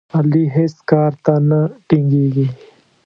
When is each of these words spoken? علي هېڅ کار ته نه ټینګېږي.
علي 0.17 0.43
هېڅ 0.55 0.75
کار 0.89 1.11
ته 1.23 1.33
نه 1.49 1.59
ټینګېږي. 1.87 2.47